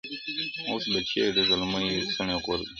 اوس 0.69 0.83
به 0.91 0.99
چيري 1.09 1.31
د 1.35 1.39
زلميو 1.49 2.09
څڼي 2.13 2.35
غورځي؛ 2.43 2.67